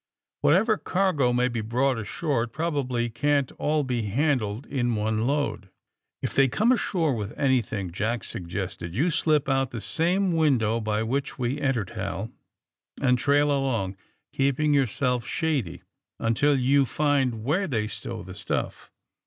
[0.01, 0.03] ^^
[0.41, 5.69] "Whatever cargo may be brought ashore, it probably can't all be handled in one load.'^
[6.23, 10.53] If they come ashore with anything," Jack suggested, ^^jou slip out through the same win
[10.53, 12.31] AND THE SMUGGLERS 79 dow by which we entered, Hal,
[12.99, 13.95] and trail along,
[14.33, 15.83] keeping yourself shady,
[16.19, 18.89] until you find where they stow the stuff.